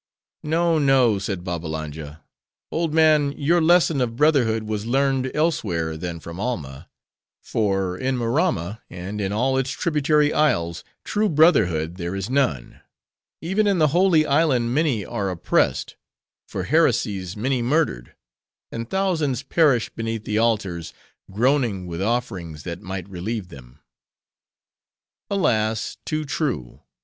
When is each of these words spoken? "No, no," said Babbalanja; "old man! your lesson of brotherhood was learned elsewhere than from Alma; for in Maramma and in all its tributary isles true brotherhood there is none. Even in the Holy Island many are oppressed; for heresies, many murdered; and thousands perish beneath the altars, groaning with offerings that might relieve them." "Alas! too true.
"No, 0.41 0.79
no," 0.79 1.19
said 1.19 1.43
Babbalanja; 1.43 2.23
"old 2.71 2.91
man! 2.91 3.33
your 3.33 3.61
lesson 3.61 4.01
of 4.01 4.15
brotherhood 4.15 4.63
was 4.63 4.87
learned 4.87 5.29
elsewhere 5.35 5.95
than 5.95 6.19
from 6.19 6.39
Alma; 6.39 6.89
for 7.43 7.99
in 7.99 8.17
Maramma 8.17 8.81
and 8.89 9.21
in 9.21 9.31
all 9.31 9.59
its 9.59 9.69
tributary 9.69 10.33
isles 10.33 10.83
true 11.03 11.29
brotherhood 11.29 11.97
there 11.97 12.15
is 12.15 12.31
none. 12.31 12.81
Even 13.41 13.67
in 13.67 13.77
the 13.77 13.89
Holy 13.89 14.25
Island 14.25 14.73
many 14.73 15.05
are 15.05 15.29
oppressed; 15.29 15.97
for 16.47 16.63
heresies, 16.63 17.37
many 17.37 17.61
murdered; 17.61 18.15
and 18.71 18.89
thousands 18.89 19.43
perish 19.43 19.89
beneath 19.91 20.23
the 20.23 20.39
altars, 20.39 20.93
groaning 21.29 21.85
with 21.85 22.01
offerings 22.01 22.63
that 22.63 22.81
might 22.81 23.07
relieve 23.07 23.49
them." 23.49 23.77
"Alas! 25.29 25.97
too 26.05 26.25
true. 26.25 26.81